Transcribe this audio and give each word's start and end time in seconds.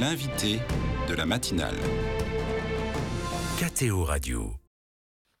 L'invité 0.00 0.60
de 1.08 1.14
la 1.14 1.26
matinale. 1.26 1.74
KTO 3.58 4.04
Radio. 4.04 4.52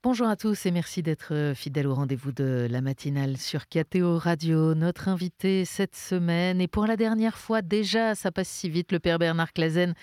Bonjour 0.02 0.26
à 0.26 0.34
tous 0.34 0.66
et 0.66 0.72
merci 0.72 1.00
d'être 1.00 1.32
euh, 1.32 1.54
fidèles 1.54 1.86
au 1.86 1.94
rendez-vous 1.94 2.32
de 2.32 2.66
la 2.68 2.80
matinale 2.80 3.36
sur 3.36 3.68
KTO 3.68 4.18
Radio. 4.18 4.74
Notre 4.74 5.06
invité 5.06 5.64
cette 5.64 5.94
semaine 5.94 6.60
et 6.60 6.66
pour 6.66 6.86
la 6.86 6.96
dernière 6.96 7.38
fois 7.38 7.62
déjà, 7.62 8.16
ça 8.16 8.32
passe 8.32 8.48
si 8.48 8.68
vite, 8.68 8.90
le 8.90 8.98
père 8.98 9.20
Bernard 9.20 9.52
Clazen. 9.52 9.94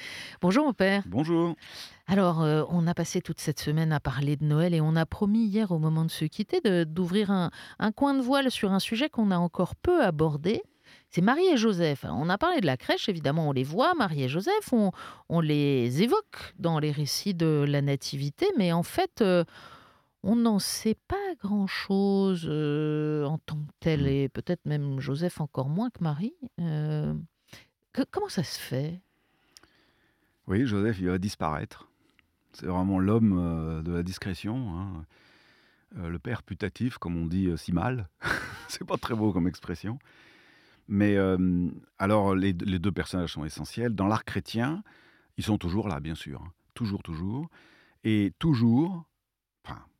Bonjour 0.41 0.66
mon 0.66 0.74
père. 0.74 1.04
Bonjour. 1.06 1.56
Alors, 2.08 2.42
euh, 2.42 2.64
on 2.70 2.88
a 2.88 2.94
passé 2.94 3.20
toute 3.20 3.42
cette 3.42 3.60
semaine 3.60 3.92
à 3.92 4.00
parler 4.00 4.38
de 4.38 4.46
Noël 4.46 4.74
et 4.74 4.80
on 4.80 4.96
a 4.96 5.06
promis 5.06 5.48
hier 5.48 5.72
au 5.72 5.80
moment 5.80 6.06
de 6.06 6.12
se 6.12 6.24
quitter 6.24 6.86
d'ouvrir 6.86 7.30
un, 7.30 7.52
un 7.80 7.92
coin 7.92 8.14
de 8.14 8.22
voile 8.22 8.50
sur 8.52 8.72
un 8.72 8.80
sujet 8.80 9.10
qu'on 9.10 9.32
a 9.32 9.38
encore 9.38 9.76
peu 9.76 10.02
abordé. 10.02 10.62
C'est 11.10 11.22
Marie 11.22 11.46
et 11.48 11.58
Joseph. 11.58 12.06
On 12.10 12.30
a 12.30 12.38
parlé 12.38 12.62
de 12.62 12.66
la 12.66 12.78
crèche, 12.78 13.08
évidemment, 13.10 13.50
on 13.50 13.52
les 13.52 13.64
voit, 13.64 13.94
Marie 13.96 14.24
et 14.24 14.30
Joseph, 14.30 14.71
on, 14.74 14.92
on 15.30 15.39
les 15.39 16.02
évoque 16.02 16.54
dans 16.60 16.80
les 16.80 16.92
récits 16.92 17.34
de 17.34 17.66
la 17.68 17.82
Nativité, 17.82 18.48
mais 18.57 18.71
en 18.74 18.84
fait, 18.84 19.21
euh, 19.21 19.43
on 20.24 20.36
n'en 20.36 20.60
sait 20.60 20.98
pas 21.07 21.16
grand-chose 21.43 22.46
euh, 22.50 23.26
en 23.26 23.38
tant 23.38 23.56
que 23.57 23.71
tel, 23.79 24.04
Mm. 24.04 24.07
et 24.07 24.29
peut-être 24.29 24.66
même 24.66 25.00
Joseph 25.00 25.40
encore 25.40 25.70
moins 25.70 25.90
que 25.90 26.04
Marie. 26.04 26.34
Euh, 26.60 27.14
que- 27.93 28.04
comment 28.12 28.29
ça 28.29 28.43
se 28.43 28.60
fait? 28.60 29.00
Oui, 30.48 30.65
Joseph, 30.65 30.98
il 31.00 31.07
va 31.07 31.18
disparaître. 31.18 31.88
C'est 32.54 32.67
vraiment 32.67 33.00
l'homme 33.00 33.81
de 33.84 33.92
la 33.92 34.04
discrétion. 34.04 34.78
hein. 34.78 35.06
Le 35.98 36.20
père 36.20 36.44
putatif, 36.44 36.98
comme 36.98 37.16
on 37.17 37.26
dit 37.26 37.50
si 37.58 37.72
mal. 37.72 38.08
C'est 38.67 38.84
pas 38.86 38.98
très 38.98 39.14
beau 39.16 39.31
comme 39.31 39.48
expression. 39.48 39.98
Mais 40.88 41.17
alors, 41.98 42.36
les, 42.36 42.53
deux 42.53 42.92
personnages 42.92 43.34
sont 43.34 43.45
essentiels. 43.45 43.95
Dans 43.95 44.08
l'art 44.08 44.26
chrétien, 44.26 44.84
ils 45.38 45.44
sont 45.44 45.58
toujours 45.58 45.88
là, 45.88 46.00
bien 46.00 46.16
sûr. 46.16 46.42
hein. 46.42 46.52
Toujours, 46.73 47.04
toujours. 47.04 47.50
Et 48.04 48.34
toujours, 48.38 49.06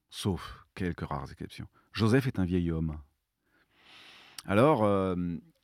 sauf 0.10 0.66
quelques 0.76 1.02
rares 1.02 1.32
exceptions, 1.32 1.68
Joseph 1.92 2.28
est 2.28 2.40
un 2.40 2.46
vieil 2.46 2.72
homme. 2.72 2.98
Alors, 4.46 4.86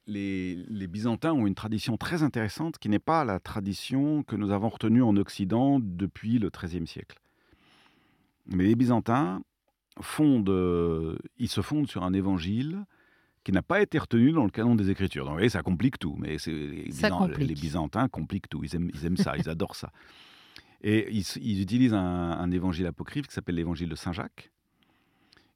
les, 0.08 0.88
Byzantins 0.88 1.34
ont 1.34 1.48
une 1.48 1.56
tradition 1.56 1.98
très 1.98 2.24
intéressante 2.24 2.78
qui 2.78 2.90
n'est 2.90 3.00
pas 3.00 3.24
la 3.26 3.40
tradition 3.40 4.24
que 4.24 4.36
nous 4.36 4.52
avons 4.52 4.70
retenue 4.70 5.04
en 5.04 5.16
Occident 5.18 5.80
depuis 5.80 6.40
le 6.40 6.50
XIIIe 6.50 6.88
siècle. 6.88 7.20
Mais 8.48 8.66
les 8.66 8.76
Byzantins 8.76 9.44
ils 9.98 11.50
se 11.50 11.62
fondent 11.62 11.88
sur 11.88 12.04
un 12.04 12.14
évangile 12.14 12.86
qui 13.44 13.52
n'a 13.52 13.62
pas 13.64 13.82
été 13.82 13.98
retenu 13.98 14.32
dans 14.32 14.44
le 14.44 14.52
canon 14.52 14.76
des 14.76 14.90
Écritures. 14.90 15.24
Donc, 15.24 15.32
vous 15.32 15.38
voyez, 15.38 15.50
ça 15.50 15.64
complique 15.64 15.98
tout. 15.98 16.16
Mais 16.20 16.38
les, 16.46 17.10
complique. 17.10 17.60
Byzantins 17.60 18.08
compliquent 18.08 18.50
tout. 18.50 18.64
Ils 18.64 18.76
aiment, 18.76 18.92
ils 18.94 19.06
aiment 19.06 19.18
ça, 19.18 19.34
ils 19.38 19.50
adorent 19.50 19.76
ça. 19.76 19.92
Et 20.84 21.12
ils, 21.12 21.62
utilisent 21.62 21.94
un, 21.94 22.00
un 22.00 22.52
évangile 22.52 22.86
apocryphe 22.88 23.28
qui 23.28 23.34
s'appelle 23.34 23.56
l'évangile 23.56 23.90
de 23.90 23.96
Saint 23.96 24.14
Jacques, 24.14 24.52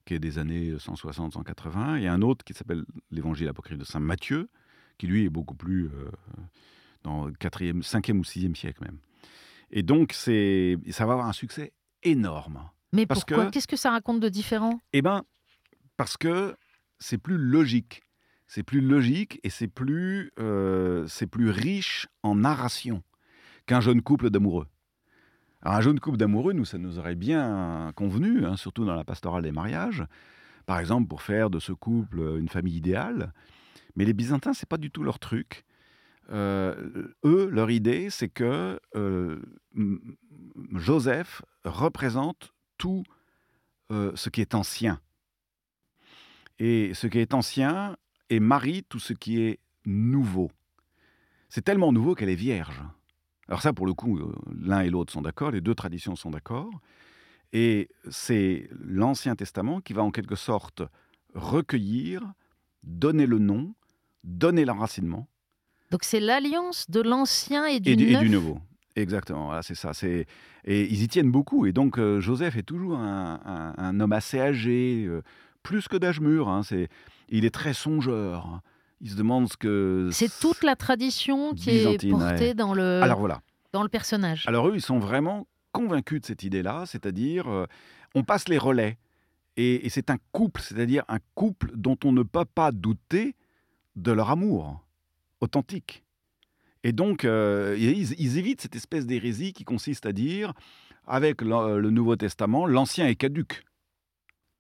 qui 0.05 0.13
est 0.13 0.19
des 0.19 0.37
années 0.37 0.73
160-180, 0.75 1.99
et 2.01 2.07
un 2.07 2.21
autre 2.21 2.45
qui 2.45 2.53
s'appelle 2.53 2.85
l'évangile 3.11 3.47
apocryphe 3.47 3.77
de 3.77 3.83
Saint 3.85 3.99
Matthieu, 3.99 4.49
qui 4.97 5.07
lui 5.07 5.25
est 5.25 5.29
beaucoup 5.29 5.55
plus 5.55 5.85
euh, 5.85 6.09
dans 7.03 7.25
le 7.25 7.33
4e, 7.33 7.81
5e 7.81 8.17
ou 8.19 8.21
6e 8.21 8.55
siècle 8.55 8.83
même. 8.83 8.99
Et 9.71 9.81
donc, 9.83 10.13
c'est, 10.13 10.77
ça 10.91 11.05
va 11.05 11.13
avoir 11.13 11.27
un 11.27 11.33
succès 11.33 11.73
énorme. 12.03 12.69
Mais 12.93 13.05
Parce 13.07 13.25
pourquoi? 13.25 13.47
que- 13.47 13.51
Qu'est-ce 13.51 13.67
que 13.67 13.75
ça 13.77 13.89
raconte 13.91 14.19
de 14.19 14.29
différent? 14.29 14.79
Eh 14.93 15.01
bien, 15.01 15.23
parce 15.97 16.17
que 16.17 16.55
c'est 16.99 17.17
plus 17.17 17.37
logique. 17.37 18.01
C'est 18.47 18.63
plus 18.63 18.81
logique 18.81 19.39
et 19.43 19.49
c'est 19.49 19.67
plus, 19.67 20.31
euh, 20.39 21.05
c'est 21.07 21.27
plus 21.27 21.49
riche 21.49 22.07
en 22.23 22.35
narration 22.35 23.03
qu'un 23.65 23.81
jeune 23.81 24.01
couple 24.01 24.29
d'amoureux. 24.29 24.67
Alors, 25.61 25.77
un 25.77 25.81
jeune 25.81 25.99
couple 25.99 26.17
d'amoureux, 26.17 26.53
nous, 26.53 26.65
ça 26.65 26.77
nous 26.77 26.99
aurait 26.99 27.15
bien 27.15 27.91
convenu, 27.95 28.45
hein, 28.45 28.55
surtout 28.55 28.85
dans 28.85 28.93
la 28.93 29.03
pastorale 29.03 29.41
des 29.41 29.51
mariages, 29.51 30.05
par 30.67 30.79
exemple 30.79 31.07
pour 31.07 31.23
faire 31.23 31.49
de 31.49 31.59
ce 31.59 31.71
couple 31.71 32.19
une 32.39 32.49
famille 32.49 32.75
idéale. 32.75 33.33
Mais 33.95 34.05
les 34.05 34.13
Byzantins, 34.13 34.53
c'est 34.53 34.69
pas 34.69 34.77
du 34.77 34.91
tout 34.91 35.03
leur 35.03 35.17
truc. 35.17 35.65
Euh, 36.29 37.07
eux, 37.23 37.49
leur 37.51 37.71
idée, 37.71 38.09
c'est 38.11 38.29
que 38.29 38.79
euh, 38.95 39.41
Joseph 40.75 41.41
représente 41.63 42.53
tout 42.77 43.03
ce 43.89 44.29
qui 44.29 44.41
est 44.41 44.55
ancien. 44.55 44.99
Et 46.59 46.93
ce 46.93 47.07
qui 47.07 47.19
est 47.19 47.33
ancien 47.33 47.97
et 48.29 48.39
Marie 48.39 48.83
tout 48.87 48.99
ce 48.99 49.13
qui 49.13 49.41
est 49.41 49.59
nouveau. 49.85 50.49
C'est 51.49 51.61
tellement 51.63 51.91
nouveau 51.91 52.15
qu'elle 52.15 52.29
est 52.29 52.35
vierge. 52.35 52.81
Alors 53.47 53.61
ça, 53.61 53.73
pour 53.73 53.85
le 53.85 53.93
coup, 53.93 54.17
euh, 54.17 54.33
l'un 54.59 54.81
et 54.81 54.89
l'autre 54.89 55.13
sont 55.13 55.21
d'accord, 55.21 55.51
les 55.51 55.61
deux 55.61 55.75
traditions 55.75 56.15
sont 56.15 56.31
d'accord. 56.31 56.69
Et 57.53 57.89
c'est 58.09 58.67
l'Ancien 58.83 59.35
Testament 59.35 59.79
qui 59.81 59.93
va 59.93 60.01
en 60.03 60.11
quelque 60.11 60.35
sorte 60.35 60.81
recueillir, 61.35 62.21
donner 62.83 63.25
le 63.25 63.39
nom, 63.39 63.73
donner 64.23 64.65
l'enracinement 64.65 65.27
Donc 65.91 66.03
c'est 66.03 66.19
l'alliance 66.19 66.89
de 66.89 67.01
l'ancien 67.01 67.65
et 67.65 67.79
du 67.79 67.91
et, 67.91 67.95
du- 67.95 68.05
et 68.07 68.13
neuf. 68.13 68.23
du 68.23 68.29
nouveau. 68.29 68.59
Exactement, 68.95 69.47
voilà, 69.47 69.61
c'est 69.61 69.75
ça. 69.75 69.93
C'est 69.93 70.25
et 70.63 70.83
ils 70.91 71.03
y 71.03 71.07
tiennent 71.07 71.31
beaucoup. 71.31 71.65
Et 71.65 71.73
donc 71.73 71.99
euh, 71.99 72.21
Joseph 72.21 72.55
est 72.55 72.63
toujours 72.63 72.97
un, 72.97 73.39
un- 73.45 73.73
un 73.77 73.99
homme 73.99 74.13
assez 74.13 74.39
âgé, 74.39 75.03
euh, 75.05 75.21
plus 75.65 75.87
que 75.87 75.97
d'âge 75.97 76.21
mûr. 76.21 76.47
hein, 76.47 76.61
c'est, 76.63 76.87
il 77.29 77.43
est 77.43 77.53
très 77.53 77.73
songeur. 77.73 78.61
Il 79.01 79.09
se 79.09 79.15
demande 79.17 79.51
ce 79.51 79.57
que. 79.57 80.09
C'est 80.13 80.31
toute 80.39 80.63
la 80.63 80.75
tradition 80.75 81.53
qui 81.53 81.71
Byzantine, 81.71 82.09
est 82.09 82.11
portée 82.11 82.47
ouais. 82.49 82.53
dans 82.53 82.73
le, 82.73 83.01
Alors 83.01 83.19
voilà. 83.19 83.41
dans 83.73 83.83
le 83.83 83.89
personnage. 83.89 84.45
Alors 84.47 84.69
eux, 84.69 84.75
ils 84.75 84.81
sont 84.81 84.99
vraiment 84.99 85.47
convaincus 85.73 86.21
de 86.21 86.25
cette 86.25 86.43
idée-là, 86.43 86.85
c'est-à-dire 86.85 87.47
euh, 87.49 87.65
on 88.13 88.23
passe 88.23 88.47
les 88.47 88.57
relais. 88.57 88.97
Et, 89.57 89.85
et 89.85 89.89
c'est 89.89 90.09
un 90.09 90.17
couple, 90.31 90.61
c'est-à-dire 90.61 91.03
un 91.07 91.19
couple 91.33 91.71
dont 91.75 91.97
on 92.05 92.11
ne 92.13 92.23
peut 92.23 92.45
pas 92.45 92.71
douter 92.71 93.35
de 93.95 94.11
leur 94.11 94.29
amour 94.29 94.81
authentique. 95.41 96.03
Et 96.83 96.91
donc, 96.91 97.25
euh, 97.25 97.75
ils, 97.79 98.13
ils 98.19 98.37
évitent 98.37 98.61
cette 98.61 98.75
espèce 98.75 99.05
d'hérésie 99.05 99.53
qui 99.53 99.63
consiste 99.63 100.05
à 100.05 100.11
dire, 100.11 100.53
avec 101.07 101.41
le, 101.41 101.79
le 101.79 101.89
Nouveau 101.89 102.15
Testament, 102.15 102.65
l'Ancien 102.67 103.07
est 103.07 103.15
caduque. 103.15 103.63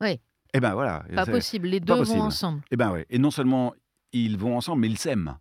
Oui. 0.01 0.19
Eh 0.55 0.59
ben 0.61 0.73
voilà. 0.73 1.03
pas 1.13 1.25
possible, 1.25 1.67
les 1.67 1.79
deux 1.79 1.93
vont 1.93 2.21
ensemble. 2.21 2.61
eh 2.71 2.77
ben 2.77 2.91
ouais. 2.91 3.05
Et 3.09 3.19
non 3.19 3.29
seulement 3.31 3.73
ils 4.13 4.37
vont 4.37 4.55
ensemble, 4.55 4.81
mais 4.81 4.87
ils 4.87 4.97
s'aiment. 4.97 5.37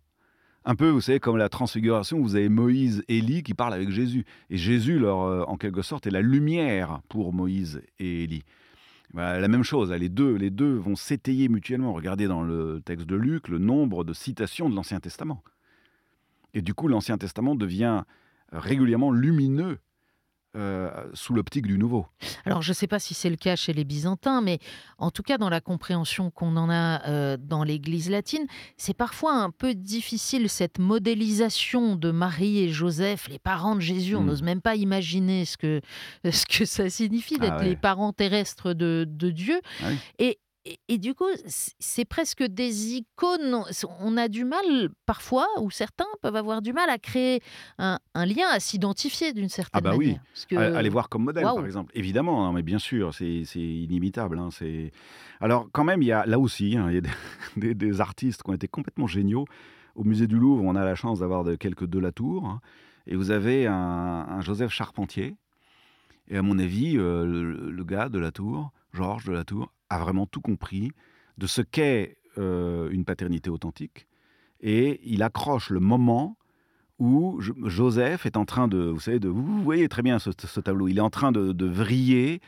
Un 0.65 0.75
peu, 0.75 0.89
vous 0.89 0.99
savez, 0.99 1.19
comme 1.19 1.37
la 1.37 1.47
transfiguration, 1.47 2.19
vous 2.19 2.35
avez 2.35 2.49
Moïse 2.49 3.03
et 3.07 3.19
Élie 3.19 3.43
qui 3.43 3.53
parlent 3.53 3.73
avec 3.73 3.91
Jésus. 3.91 4.25
Et 4.49 4.57
Jésus, 4.57 4.97
leur, 4.97 5.21
euh, 5.21 5.43
en 5.47 5.57
quelque 5.57 5.83
sorte, 5.83 6.07
est 6.07 6.11
la 6.11 6.21
lumière 6.21 7.01
pour 7.07 7.33
Moïse 7.33 7.81
et 7.99 8.23
Élie. 8.23 8.43
Voilà, 9.13 9.39
la 9.39 9.47
même 9.47 9.63
chose, 9.63 9.93
hein, 9.93 9.97
les 9.97 10.09
deux, 10.09 10.33
les 10.33 10.49
deux 10.49 10.73
vont 10.73 10.95
s'étayer 10.95 11.47
mutuellement. 11.47 11.93
Regardez 11.93 12.27
dans 12.27 12.41
le 12.41 12.81
texte 12.83 13.05
de 13.05 13.15
Luc 13.15 13.47
le 13.47 13.59
nombre 13.59 14.03
de 14.03 14.11
citations 14.11 14.67
de 14.69 14.75
l'Ancien 14.75 14.99
Testament. 14.99 15.43
Et 16.55 16.61
du 16.61 16.73
coup, 16.73 16.87
l'Ancien 16.87 17.17
Testament 17.17 17.55
devient 17.55 18.03
régulièrement 18.51 19.11
lumineux 19.11 19.77
euh, 20.55 20.89
sous 21.13 21.33
l'optique 21.33 21.67
du 21.67 21.77
Nouveau. 21.77 22.05
Alors, 22.45 22.61
je 22.61 22.71
ne 22.71 22.73
sais 22.75 22.87
pas 22.87 22.99
si 22.99 23.13
c'est 23.13 23.29
le 23.29 23.35
cas 23.35 23.55
chez 23.55 23.73
les 23.73 23.83
Byzantins, 23.83 24.41
mais 24.41 24.59
en 24.97 25.11
tout 25.11 25.23
cas, 25.23 25.37
dans 25.37 25.49
la 25.49 25.61
compréhension 25.61 26.31
qu'on 26.31 26.55
en 26.57 26.69
a 26.69 27.05
euh, 27.07 27.37
dans 27.39 27.63
l'Église 27.63 28.09
latine, 28.09 28.45
c'est 28.77 28.93
parfois 28.93 29.33
un 29.33 29.51
peu 29.51 29.73
difficile 29.75 30.49
cette 30.49 30.79
modélisation 30.79 31.95
de 31.95 32.11
Marie 32.11 32.59
et 32.59 32.69
Joseph, 32.69 33.27
les 33.29 33.39
parents 33.39 33.75
de 33.75 33.81
Jésus. 33.81 34.15
On 34.15 34.21
Mm. 34.21 34.25
n'ose 34.27 34.43
même 34.43 34.61
pas 34.61 34.75
imaginer 34.75 35.45
ce 35.45 35.57
que, 35.57 35.81
ce 36.31 36.45
que 36.45 36.65
ça 36.65 36.89
signifie 36.89 37.37
d'être 37.37 37.53
Ah 37.57 37.59
ouais. 37.59 37.69
les 37.69 37.75
parents 37.75 38.13
terrestres 38.13 38.73
de, 38.73 39.05
de 39.07 39.29
Dieu. 39.31 39.59
Ah 39.81 39.87
oui. 39.89 39.97
Et, 40.19 40.39
et, 40.65 40.79
et 40.87 40.97
du 40.97 41.13
coup, 41.13 41.25
c'est 41.45 42.05
presque 42.05 42.43
des 42.43 42.95
icônes. 42.95 43.63
On 43.99 44.17
a 44.17 44.27
du 44.27 44.43
mal, 44.45 44.89
parfois, 45.05 45.47
ou 45.59 45.69
certains 45.71 46.05
peuvent 46.21 46.35
avoir 46.35 46.61
du 46.61 46.73
mal 46.73 46.89
à 46.89 46.97
créer 46.97 47.41
un, 47.77 47.99
un 48.13 48.25
lien, 48.25 48.47
à 48.51 48.59
s'identifier 48.59 49.31
d'une 49.33 49.49
certaine 49.49 49.81
bah 49.83 49.95
oui. 49.95 50.07
manière. 50.07 50.21
Parce 50.33 50.45
que- 50.45 50.55
À- 50.55 50.77
Allez 50.77 50.89
voir 50.89 51.07
comme 51.09 51.23
modèle, 51.25 51.43
par 51.43 51.65
exemple. 51.65 51.91
Évidemment, 51.95 52.43
non, 52.45 52.51
mais 52.53 52.63
bien 52.63 52.79
sûr, 52.79 53.13
c'est 53.13 53.43
inimitable. 53.55 54.39
hein, 54.39 54.49
c'est- 54.51 54.91
Alors, 55.39 55.69
quand 55.71 55.83
même, 55.83 56.01
il 56.01 56.07
y 56.07 56.11
a 56.11 56.25
là 56.25 56.39
aussi, 56.39 56.75
hein, 56.77 56.87
il 56.89 56.95
y 56.95 56.97
a 56.97 57.01
des, 57.01 57.09
des- 57.57 57.75
des 57.75 58.01
artistes 58.01 58.41
qui 58.43 58.49
ont 58.49 58.53
été 58.53 58.67
complètement 58.67 59.07
géniaux. 59.07 59.45
Au 59.95 60.03
musée 60.03 60.27
du 60.27 60.35
Louvre, 60.37 60.63
on 60.65 60.75
a 60.75 60.83
la 60.83 60.95
chance 60.95 61.19
d'avoir 61.19 61.43
de, 61.43 61.55
quelques 61.55 61.85
de 61.85 61.99
la 61.99 62.11
tour. 62.11 62.45
hein, 62.45 62.59
et 63.07 63.15
vous 63.15 63.29
avez 63.31 63.67
un, 63.67 63.73
un 63.75 64.41
Joseph 64.41 64.71
Charpentier. 64.71 65.35
Et 66.27 66.37
à 66.37 66.41
mon 66.41 66.57
avis, 66.57 66.97
euh, 66.97 67.23
le, 67.23 67.69
le 67.71 67.83
gars 67.83 68.09
de 68.09 68.17
la 68.17 68.31
tour, 68.31 68.71
Georges 68.93 69.25
de 69.25 69.31
la 69.31 69.43
tour, 69.43 69.71
vraiment 69.99 70.25
tout 70.25 70.41
compris 70.41 70.91
de 71.37 71.47
ce 71.47 71.61
qu'est 71.61 72.17
euh, 72.37 72.89
une 72.91 73.05
paternité 73.05 73.49
authentique. 73.49 74.07
Et 74.61 75.01
il 75.03 75.21
accroche 75.23 75.69
le 75.69 75.79
moment 75.79 76.37
où 76.97 77.39
Jo- 77.41 77.55
Joseph 77.65 78.25
est 78.25 78.37
en 78.37 78.45
train 78.45 78.67
de, 78.67 78.77
vous 78.77 78.99
savez, 78.99 79.19
de, 79.19 79.27
vous 79.27 79.61
voyez 79.63 79.87
très 79.89 80.01
bien 80.01 80.17
ce, 80.19 80.31
ce 80.37 80.59
tableau, 80.61 80.87
il 80.87 80.97
est 80.97 81.01
en 81.01 81.09
train 81.09 81.31
de, 81.31 81.51
de 81.51 81.65
vriller 81.65 82.41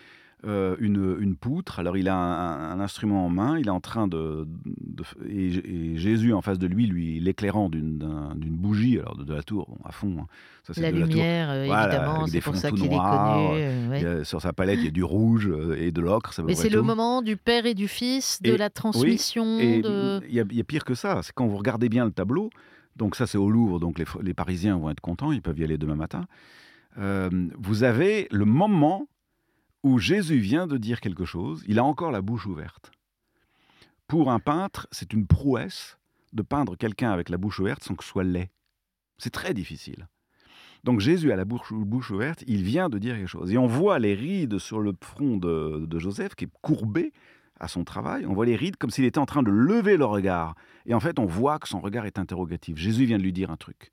euh, 0.45 0.75
une, 0.79 1.17
une 1.19 1.35
poutre. 1.35 1.79
Alors 1.79 1.97
il 1.97 2.07
a 2.07 2.15
un, 2.15 2.71
un 2.71 2.79
instrument 2.79 3.25
en 3.25 3.29
main, 3.29 3.57
il 3.57 3.67
est 3.67 3.71
en 3.71 3.79
train 3.79 4.07
de, 4.07 4.47
de- 4.65 5.03
et, 5.27 5.47
et 5.93 5.97
Jésus 5.97 6.31
en 6.33 6.41
face 6.43 6.59
de 6.59 6.67
lui, 6.67 6.85
lui 6.85 7.19
l'éclairant 7.19 7.69
d'une 7.69 7.97
d'un- 7.97 8.35
d'une 8.35 8.55
bougie, 8.55 8.99
alors 8.99 9.17
de, 9.17 9.23
de 9.23 9.33
la 9.33 9.41
tour 9.43 9.65
bon, 9.67 9.77
à 9.83 9.91
fond. 9.91 10.15
hein. 10.21 10.27
Ça, 10.63 10.79
La 10.81 10.91
de 10.91 10.97
la 10.99 11.05
tour. 11.05 11.15
lumière, 11.15 11.49
euh, 11.49 11.65
Voilà, 11.65 11.87
évidemment, 11.95 12.27
c'est 12.27 12.41
pour 12.41 12.55
ça 12.57 12.71
qu'il 12.71 12.83
est 12.85 12.89
connu. 12.89 12.99
euh, 12.99 13.89
ouais. 13.89 14.05
A- 14.05 14.23
sur 14.25 14.41
sa 14.41 14.51
palette, 14.53 14.79
il 14.79 14.85
y 14.85 14.89
a 14.89 14.91
du 14.91 15.03
rouge 15.03 15.47
euh, 15.47 15.75
et 15.79 15.91
de 15.91 16.01
l'ocre. 16.01 16.33
Mais 16.45 16.55
c'est 16.55 16.69
le 16.69 16.81
moment 16.81 17.21
du 17.21 17.37
père 17.37 17.65
et 17.65 17.73
du 17.73 17.87
fils, 17.87 18.41
de 18.41 18.51
Et- 18.51 18.57
la 18.57 18.69
transmission. 18.69 19.57
Il 19.59 19.79
y, 20.29 20.39
a- 20.39 20.45
il 20.49 20.55
y 20.57 20.59
a 20.61 20.63
pire 20.63 20.83
que 20.85 20.93
ça, 20.93 21.21
c'est 21.23 21.31
quand 21.33 21.47
vous 21.47 21.57
regardez 21.57 21.87
bien 21.89 22.05
le 22.05 22.11
tableau, 22.11 22.49
donc 22.97 23.15
ça 23.15 23.25
c'est 23.27 23.37
au 23.37 23.49
Louvre, 23.49 23.79
donc 23.79 23.97
les, 23.97 24.05
les 24.21 24.33
Parisiens 24.33 24.77
vont 24.77 24.89
être 24.89 24.99
contents, 24.99 25.31
ils 25.31 25.41
peuvent 25.41 25.57
y 25.57 25.63
aller 25.63 25.77
demain 25.77 25.95
matin. 25.95 26.25
Euh, 26.99 27.29
vous 27.57 27.83
avez 27.83 28.27
le 28.31 28.43
moment 28.45 29.07
où 29.83 29.99
Jésus 29.99 30.39
vient 30.39 30.67
de 30.67 30.77
dire 30.77 31.01
quelque 31.01 31.25
chose, 31.25 31.63
il 31.67 31.79
a 31.79 31.83
encore 31.83 32.11
la 32.11 32.21
bouche 32.21 32.45
ouverte. 32.45 32.91
Pour 34.07 34.31
un 34.31 34.39
peintre, 34.39 34.87
c'est 34.91 35.13
une 35.13 35.27
prouesse 35.27 35.97
de 36.33 36.41
peindre 36.41 36.75
quelqu'un 36.75 37.11
avec 37.11 37.29
la 37.29 37.37
bouche 37.37 37.59
ouverte 37.59 37.83
sans 37.83 37.95
que 37.95 38.03
ce 38.03 38.09
soit 38.09 38.23
laid. 38.23 38.49
C'est 39.17 39.31
très 39.31 39.53
difficile. 39.53 40.07
Donc 40.83 40.99
Jésus 40.99 41.31
a 41.31 41.35
la 41.35 41.45
bouche, 41.45 41.73
bouche 41.73 42.11
ouverte, 42.11 42.43
il 42.47 42.63
vient 42.63 42.89
de 42.89 42.97
dire 42.99 43.15
quelque 43.15 43.27
chose. 43.27 43.51
Et 43.51 43.57
on 43.57 43.67
voit 43.67 43.99
les 43.99 44.13
rides 44.13 44.57
sur 44.59 44.79
le 44.79 44.93
front 45.01 45.37
de, 45.37 45.85
de 45.85 45.99
Joseph 45.99 46.35
qui 46.35 46.45
est 46.45 46.51
courbé 46.61 47.11
à 47.59 47.67
son 47.67 47.83
travail. 47.83 48.25
On 48.25 48.33
voit 48.33 48.45
les 48.45 48.55
rides 48.55 48.77
comme 48.77 48.89
s'il 48.89 49.05
était 49.05 49.19
en 49.19 49.25
train 49.25 49.43
de 49.43 49.51
lever 49.51 49.97
le 49.97 50.05
regard. 50.05 50.55
Et 50.85 50.93
en 50.93 50.99
fait, 50.99 51.19
on 51.19 51.25
voit 51.25 51.59
que 51.59 51.67
son 51.67 51.79
regard 51.79 52.05
est 52.05 52.19
interrogatif. 52.19 52.77
Jésus 52.77 53.05
vient 53.05 53.17
de 53.17 53.23
lui 53.23 53.33
dire 53.33 53.51
un 53.51 53.57
truc. 53.57 53.91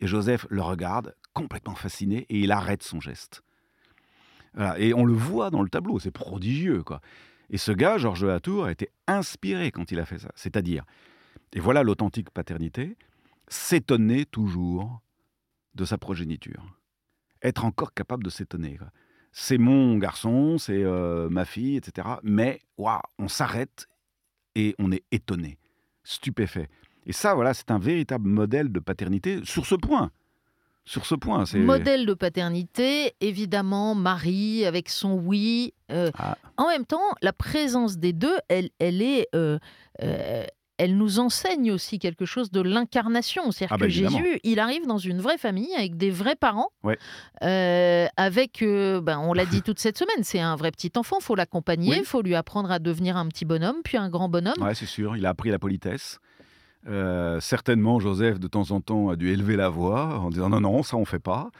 Et 0.00 0.06
Joseph 0.06 0.46
le 0.50 0.62
regarde, 0.62 1.14
complètement 1.32 1.74
fasciné, 1.74 2.26
et 2.28 2.40
il 2.40 2.52
arrête 2.52 2.82
son 2.82 3.00
geste. 3.00 3.42
Et 4.76 4.92
on 4.94 5.04
le 5.04 5.14
voit 5.14 5.50
dans 5.50 5.62
le 5.62 5.68
tableau, 5.68 5.98
c'est 5.98 6.10
prodigieux. 6.10 6.82
quoi. 6.82 7.00
Et 7.50 7.58
ce 7.58 7.72
gars, 7.72 7.98
Georges 7.98 8.24
Latour, 8.24 8.64
a 8.64 8.72
été 8.72 8.90
inspiré 9.06 9.70
quand 9.70 9.92
il 9.92 9.98
a 9.98 10.04
fait 10.04 10.18
ça. 10.18 10.30
C'est-à-dire, 10.34 10.84
et 11.52 11.60
voilà 11.60 11.82
l'authentique 11.82 12.30
paternité, 12.30 12.96
s'étonner 13.48 14.24
toujours 14.24 15.00
de 15.74 15.84
sa 15.84 15.98
progéniture. 15.98 16.64
Être 17.42 17.64
encore 17.64 17.92
capable 17.92 18.24
de 18.24 18.30
s'étonner. 18.30 18.78
C'est 19.32 19.58
mon 19.58 19.98
garçon, 19.98 20.58
c'est 20.58 20.82
euh, 20.82 21.28
ma 21.28 21.44
fille, 21.44 21.76
etc. 21.76 22.08
Mais 22.22 22.60
waouh, 22.76 23.00
on 23.18 23.28
s'arrête 23.28 23.86
et 24.54 24.74
on 24.78 24.92
est 24.92 25.04
étonné, 25.10 25.58
stupéfait. 26.04 26.68
Et 27.04 27.12
ça, 27.12 27.34
voilà, 27.34 27.52
c'est 27.52 27.70
un 27.70 27.78
véritable 27.78 28.28
modèle 28.28 28.70
de 28.70 28.80
paternité 28.80 29.40
sur 29.44 29.66
ce 29.66 29.74
point. 29.74 30.10
Sur 30.84 31.06
ce 31.06 31.14
point, 31.14 31.46
c'est 31.46 31.58
Modèle 31.58 32.06
de 32.06 32.14
paternité, 32.14 33.14
évidemment, 33.20 33.94
Marie 33.94 34.64
avec 34.64 34.88
son 34.88 35.12
oui. 35.12 35.74
euh, 35.92 36.10
Ah. 36.18 36.36
En 36.56 36.66
même 36.68 36.84
temps, 36.86 37.00
la 37.22 37.32
présence 37.32 37.98
des 37.98 38.12
deux, 38.12 38.36
elle, 38.48 38.70
elle 38.80 39.00
est, 39.00 39.28
euh, 39.34 39.58
euh, 40.02 40.44
elle 40.78 40.96
nous 40.96 41.20
enseigne 41.20 41.70
aussi 41.70 42.00
quelque 42.00 42.24
chose 42.24 42.50
de 42.50 42.60
l'incarnation. 42.60 43.52
C'est-à-dire 43.52 43.74
Ah 43.74 43.78
bah, 43.78 43.86
que 43.86 43.90
évidemment. 43.92 44.18
Jésus, 44.18 44.40
il 44.42 44.58
arrive 44.58 44.86
dans 44.88 44.98
une 44.98 45.20
vraie 45.20 45.38
famille 45.38 45.72
avec 45.76 45.96
des 45.96 46.10
vrais 46.10 46.34
parents, 46.34 46.70
Ouais. 46.82 46.98
euh, 47.44 48.06
avec, 48.16 48.62
euh, 48.62 49.00
ben, 49.00 49.20
on 49.20 49.32
l'a 49.34 49.46
dit 49.60 49.62
toute 49.62 49.78
cette 49.78 49.96
semaine, 49.98 50.24
c'est 50.24 50.40
un 50.40 50.56
vrai 50.56 50.72
petit 50.72 50.90
enfant, 50.96 51.20
faut 51.20 51.36
l'accompagner, 51.36 51.98
Oui. 51.98 52.04
faut 52.04 52.22
lui 52.22 52.34
apprendre 52.34 52.72
à 52.72 52.80
devenir 52.80 53.16
un 53.16 53.28
petit 53.28 53.44
bonhomme, 53.44 53.76
puis 53.84 53.96
un 53.98 54.08
grand 54.10 54.28
bonhomme. 54.28 54.60
Ouais, 54.60 54.74
c'est 54.74 54.86
sûr, 54.86 55.16
il 55.16 55.26
a 55.26 55.30
appris 55.30 55.50
la 55.50 55.60
politesse. 55.60 56.18
Euh, 56.88 57.40
certainement, 57.40 58.00
Joseph, 58.00 58.40
de 58.40 58.48
temps 58.48 58.70
en 58.70 58.80
temps, 58.80 59.08
a 59.10 59.16
dû 59.16 59.28
élever 59.28 59.56
la 59.56 59.68
voix 59.68 60.18
en 60.18 60.30
disant 60.30 60.48
non, 60.48 60.60
non, 60.60 60.82
ça 60.82 60.96
on 60.96 61.04
fait 61.04 61.18
pas. 61.18 61.50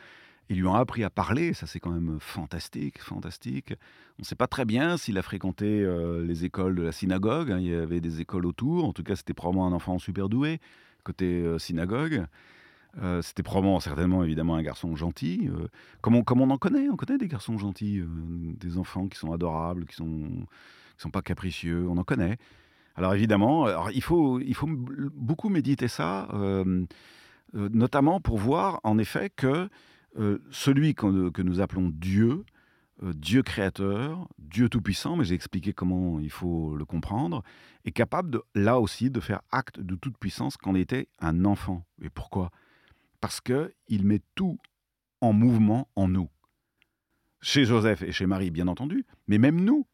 Ils 0.48 0.56
lui 0.56 0.66
ont 0.66 0.74
appris 0.74 1.04
à 1.04 1.10
parler, 1.10 1.54
ça 1.54 1.66
c'est 1.66 1.80
quand 1.80 1.92
même 1.92 2.18
fantastique, 2.20 3.00
fantastique. 3.00 3.74
On 4.18 4.22
ne 4.22 4.24
sait 4.24 4.34
pas 4.34 4.48
très 4.48 4.64
bien 4.64 4.96
s'il 4.96 5.16
a 5.16 5.22
fréquenté 5.22 5.82
euh, 5.82 6.24
les 6.24 6.44
écoles 6.44 6.74
de 6.74 6.82
la 6.82 6.92
synagogue, 6.92 7.52
hein, 7.52 7.58
il 7.58 7.68
y 7.68 7.74
avait 7.74 8.00
des 8.00 8.20
écoles 8.20 8.44
autour, 8.44 8.84
en 8.84 8.92
tout 8.92 9.04
cas 9.04 9.16
c'était 9.16 9.34
probablement 9.34 9.66
un 9.66 9.72
enfant 9.72 9.98
super 9.98 10.28
doué, 10.28 10.60
côté 11.04 11.42
euh, 11.42 11.58
synagogue. 11.58 12.26
C'était 13.22 13.42
probablement, 13.42 13.80
certainement, 13.80 14.22
évidemment, 14.22 14.54
un 14.54 14.62
garçon 14.62 14.94
gentil. 14.96 15.48
comme, 16.02 16.14
on, 16.14 16.24
comme 16.24 16.42
on 16.42 16.50
en 16.50 16.58
connaît, 16.58 16.90
on 16.90 16.96
connaît 16.96 17.16
des 17.16 17.26
garçons 17.26 17.56
gentils, 17.56 18.02
des 18.60 18.76
enfants 18.76 19.08
qui 19.08 19.18
sont 19.18 19.32
adorables, 19.32 19.86
qui 19.86 19.96
sont, 19.96 20.28
qui 20.28 21.02
sont 21.02 21.10
pas 21.10 21.22
capricieux, 21.22 21.88
on 21.88 21.96
en 21.96 22.04
connaît. 22.04 22.36
Alors 22.94 23.14
évidemment, 23.14 23.88
il, 23.90 24.02
faut, 24.02 24.40
il 24.40 24.54
beaucoup 25.14 25.48
méditer 25.48 25.88
ça, 25.88 26.28
euh, 26.34 26.84
euh, 27.54 27.68
notamment 27.72 28.20
pour 28.20 28.38
voir 28.38 28.80
en 28.84 28.98
effet 28.98 29.30
que 29.30 29.68
euh, 30.18 30.38
celui 30.50 30.94
que 30.94 31.42
nous 31.42 31.60
appelons 31.60 31.90
Dieu, 31.92 32.44
Dieu 33.02 33.42
créateur, 33.42 34.28
Dieu 34.38 34.68
tout-puissant, 34.68 35.16
mais 35.16 35.24
j'ai 35.24 35.34
expliqué 35.34 35.72
comment 35.72 36.20
il 36.20 36.30
faut 36.30 36.76
le 36.76 36.84
comprendre, 36.84 37.42
est 37.84 37.90
capable 37.90 38.40
là 38.54 38.78
aussi 38.78 39.10
de 39.10 39.18
faire 39.18 39.40
acte 39.50 39.80
de 39.80 39.96
toute 39.96 40.16
puissance 40.18 40.56
quand 40.56 40.72
on 40.72 40.76
était 40.76 41.08
un 41.18 41.44
enfant. 41.44 41.84
Et 42.00 42.10
pourquoi? 42.10 42.50
Parce 43.20 43.40
qu'il 43.40 44.04
met 44.04 44.20
tout 44.36 44.58
en 45.20 45.32
mouvement 45.32 45.88
en 45.96 46.06
nous. 46.06 46.28
Chez 47.40 47.64
Joseph 47.64 48.02
et 48.02 48.12
chez 48.12 48.26
Marie, 48.26 48.52
bien 48.52 48.68
entendu, 48.68 49.04
mais 49.26 49.38
même 49.38 49.60
nous, 49.60 49.86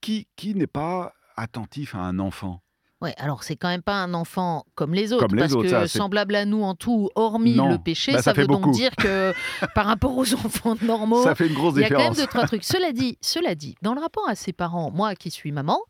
qui 0.00 0.26
n'est 0.56 0.66
pas 0.66 1.14
attentif 1.40 1.94
à 1.94 2.00
un 2.00 2.18
enfant 2.18 2.62
Ouais, 3.02 3.14
alors 3.16 3.44
c'est 3.44 3.56
quand 3.56 3.68
même 3.68 3.80
pas 3.82 3.94
un 3.94 4.12
enfant 4.12 4.66
comme 4.74 4.92
les 4.92 5.12
autres, 5.14 5.26
Comme 5.26 5.36
les 5.36 5.42
parce 5.42 5.52
autres, 5.54 5.62
que 5.62 5.68
ça, 5.70 5.88
semblable 5.88 6.34
à 6.34 6.44
nous 6.44 6.62
en 6.62 6.74
tout, 6.74 7.08
hormis 7.14 7.54
Non, 7.54 7.68
le 7.70 7.78
péché, 7.78 8.12
bah, 8.12 8.18
ça, 8.18 8.24
ça 8.24 8.32
veut 8.34 8.46
donc 8.46 8.70
dire 8.72 8.94
que 8.94 9.32
par 9.74 9.86
rapport 9.86 10.16
aux 10.18 10.34
enfants 10.34 10.76
normaux, 10.82 11.22
Ça 11.24 11.34
fait 11.34 11.46
une 11.46 11.54
grosse 11.54 11.74
il 11.76 11.80
y 11.80 11.84
a 11.84 11.88
quand 11.88 11.98
même 11.98 12.12
deux, 12.12 12.26
trois 12.26 12.46
trucs. 12.46 12.62
Cela 12.70 12.92
dit, 12.92 13.16
cela 13.22 13.54
dit, 13.54 13.74
dans 13.80 13.94
le 13.94 14.00
rapport 14.02 14.28
à 14.28 14.34
ses 14.34 14.52
parents, 14.52 14.90
moi 14.90 15.14
qui 15.14 15.30
suis 15.30 15.50
maman, 15.50 15.80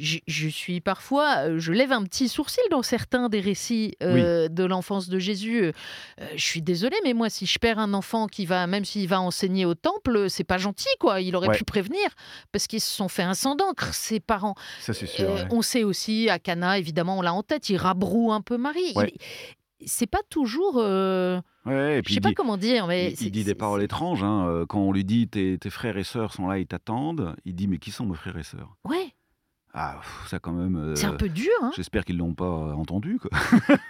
je, 0.00 0.18
je 0.26 0.48
suis 0.48 0.80
parfois, 0.80 1.36
euh, 1.48 1.58
je 1.58 1.72
lève 1.72 1.92
un 1.92 2.02
petit 2.02 2.28
sourcil 2.28 2.64
dans 2.72 2.82
certains 2.82 3.28
des 3.28 3.40
récits 3.40 3.94
euh, 4.02 4.48
de 4.48 4.64
l'enfance 4.64 5.08
de 5.08 5.18
Jésus. 5.20 5.62
Euh, 5.66 5.72
je 6.34 6.44
suis 6.44 6.62
désolée, 6.62 6.96
mais 7.04 7.14
moi, 7.14 7.30
si 7.30 7.46
je 7.46 7.58
perds 7.60 7.78
un 7.78 7.94
enfant 7.94 8.26
qui 8.26 8.44
va, 8.44 8.66
même 8.66 8.84
s'il 8.84 9.08
va 9.08 9.20
enseigner 9.20 9.66
au 9.66 9.74
temple, 9.74 10.28
c'est 10.28 10.42
pas 10.44 10.58
gentil, 10.58 10.88
quoi. 10.98 11.20
Il 11.20 11.36
aurait 11.36 11.46
Ouais. 11.48 11.56
pu 11.56 11.62
prévenir 11.64 12.08
parce 12.50 12.66
qu'ils 12.66 12.80
se 12.80 12.90
sont 12.92 13.06
fait 13.08 13.22
un 13.22 13.34
sang 13.34 13.54
d'encre, 13.54 13.94
ses 13.94 14.18
parents. 14.18 14.56
Ça, 14.80 14.92
c'est 14.92 15.06
sûr. 15.06 15.30
Euh, 15.30 15.34
ouais. 15.36 15.48
On 15.52 15.62
sait 15.62 15.84
aussi, 15.84 16.28
à 16.28 16.40
Cana, 16.56 16.78
évidemment, 16.78 17.18
on 17.18 17.22
l'a 17.22 17.34
en 17.34 17.42
tête, 17.42 17.68
il 17.70 17.76
rabroue 17.76 18.32
un 18.32 18.40
peu 18.40 18.56
Marie. 18.56 18.92
Ouais. 18.96 19.12
Il- 19.80 19.88
C'est 19.88 20.06
pas 20.06 20.22
toujours. 20.30 20.76
euh, 20.78 21.38
Ouais, 21.66 21.98
et 21.98 22.02
je 22.06 22.14
sais 22.14 22.20
pas 22.20 22.30
dit, 22.30 22.34
comment 22.34 22.56
dire, 22.56 22.86
mais. 22.86 23.12
il- 23.20 23.30
dit 23.30 23.44
des 23.44 23.54
paroles 23.54 23.82
étranges. 23.82 24.22
hein, 24.24 24.46
euh, 24.48 24.64
Quand 24.66 24.80
on 24.80 24.90
lui 24.92 25.04
dit 25.04 25.28
tes, 25.28 25.58
tes 25.58 25.68
frères 25.70 25.98
et 25.98 26.02
sœurs 26.04 26.32
sont 26.32 26.46
là, 26.48 26.58
ils 26.58 26.66
t'attendent, 26.66 27.36
il 27.44 27.54
dit 27.54 27.68
mais 27.68 27.76
qui 27.78 27.90
sont 27.90 28.06
mes 28.06 28.14
frères 28.16 28.38
et 28.38 28.42
sœurs? 28.42 28.74
Ouais, 28.84 29.12
Ah, 29.74 30.00
ça 30.28 30.38
quand 30.38 30.52
même. 30.52 30.76
euh, 30.76 30.94
c'est 30.96 31.04
un 31.04 31.12
peu 31.12 31.28
dur, 31.28 31.50
hein. 31.60 31.72
J'espère 31.76 32.06
qu'ils 32.06 32.16
l'ont 32.16 32.32
pas 32.34 32.74
entendu. 32.74 33.18
quoi. 33.18 33.30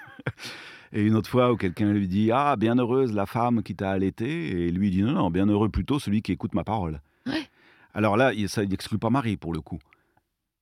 et 0.92 1.02
une 1.02 1.14
autre 1.14 1.30
fois 1.30 1.52
où 1.52 1.56
quelqu'un 1.56 1.92
lui 1.92 2.08
dit 2.08 2.30
ah 2.32 2.56
bien 2.56 2.76
heureuse 2.76 3.12
la 3.12 3.26
femme 3.26 3.62
qui 3.62 3.76
t'a 3.76 3.90
allaité 3.92 4.66
et 4.66 4.70
lui 4.72 4.88
il 4.88 4.90
dit 4.90 5.02
non 5.02 5.12
non 5.12 5.30
bien 5.30 5.46
heureux 5.46 5.68
plutôt 5.68 5.98
celui 6.00 6.22
qui 6.22 6.32
écoute 6.32 6.54
ma 6.54 6.64
parole. 6.64 7.00
Ouais. 7.26 7.46
Alors 7.94 8.16
là 8.16 8.32
ça 8.48 8.64
n'exclut 8.64 8.98
pas 8.98 9.10
Marie 9.10 9.36
pour 9.36 9.52
le 9.52 9.60
coup. 9.60 9.78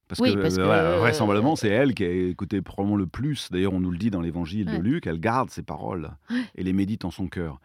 Parce 0.09 0.21
Oui, 0.21 0.35
que, 0.35 0.41
parce 0.41 0.55
euh, 0.55 0.59
que- 0.59 0.63
voilà, 0.65 0.99
vraisemblablement, 0.99 1.57
c'est 1.57 1.69
elle 1.69 1.95
qui 1.95 2.05
a 2.05 2.11
écouté 2.11 2.61
probablement 2.63 2.97
le 2.97 3.07
plus. 3.07 3.51
D'ailleurs, 3.51 3.73
on 3.73 3.81
nous 3.81 3.91
le 3.91 3.97
dit 3.99 4.11
dans 4.11 4.21
l'évangile 4.21 4.69
Ouais. 4.69 4.79
de 4.79 4.83
Luc, 4.83 5.07
elle 5.07 5.19
garde 5.21 5.51
ses 5.51 5.63
paroles 5.63 6.11
et 6.55 6.63
les 6.63 6.73
médite 6.73 7.05
en 7.05 7.11
son 7.11 7.27
cœur. 7.27 7.61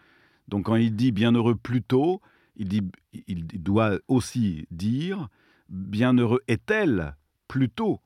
Donc 0.47 0.65
quand 0.65 0.75
il 0.75 0.95
dit 0.95 1.11
bienheureux 1.11 1.55
plutôt, 1.55 2.21
il, 2.55 2.67
dit, 2.67 2.81
il 3.27 3.45
doit 3.61 3.99
aussi 4.07 4.67
dire 4.71 5.27
bienheureux 5.69 6.41
est-elle 6.47 7.15
plutôt 7.47 7.99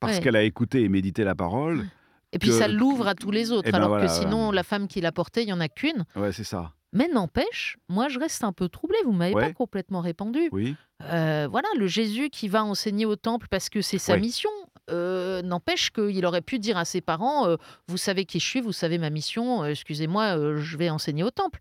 parce 0.00 0.16
Ouais. 0.16 0.22
qu'elle 0.22 0.36
a 0.36 0.42
écouté 0.44 0.82
et 0.84 0.88
médité 0.88 1.24
la 1.24 1.34
parole. 1.34 1.84
Et 2.32 2.38
puis 2.38 2.50
que- 2.50 2.54
ça 2.54 2.68
l'ouvre 2.68 3.08
à 3.08 3.14
tous 3.14 3.30
les 3.30 3.50
autres, 3.52 3.64
Eh 3.66 3.72
ben 3.72 3.78
alors 3.78 3.88
voilà, 3.88 4.06
que 4.06 4.12
sinon, 4.12 4.52
la 4.52 4.62
femme 4.62 4.86
qui 4.86 5.00
l'a 5.00 5.12
porté, 5.12 5.42
il 5.42 5.46
n'y 5.46 5.52
en 5.52 5.60
a 5.60 5.68
qu'une. 5.68 6.04
Ouais, 6.14 6.30
c'est 6.32 6.44
ça. 6.44 6.72
Mais 6.92 7.08
n'empêche, 7.08 7.76
moi 7.88 8.08
je 8.08 8.18
reste 8.18 8.44
un 8.44 8.52
peu 8.52 8.68
troublée, 8.68 8.98
vous 9.04 9.12
m'avez 9.12 9.34
Ouais. 9.34 9.48
pas 9.48 9.52
complètement 9.52 10.00
répandu. 10.00 10.48
Oui. 10.52 10.74
Euh, 11.04 11.46
voilà, 11.50 11.68
le 11.78 11.86
Jésus 11.86 12.30
qui 12.30 12.48
va 12.48 12.64
enseigner 12.64 13.04
au 13.06 13.14
temple 13.16 13.46
parce 13.50 13.68
que 13.68 13.82
c'est 13.82 13.98
sa 13.98 14.14
Ouais. 14.14 14.20
mission, 14.20 14.48
euh, 14.90 15.42
n'empêche 15.42 15.90
qu'il 15.90 16.24
aurait 16.24 16.40
pu 16.40 16.58
dire 16.58 16.78
à 16.78 16.86
ses 16.86 17.02
parents, 17.02 17.46
euh, 17.46 17.56
vous 17.88 17.98
savez 17.98 18.24
qui 18.24 18.40
je 18.40 18.46
suis, 18.46 18.60
vous 18.62 18.72
savez 18.72 18.96
ma 18.96 19.10
mission, 19.10 19.66
excusez-moi, 19.66 20.38
euh, 20.38 20.56
je 20.56 20.76
vais 20.78 20.88
enseigner 20.88 21.22
au 21.24 21.30
temple. 21.30 21.60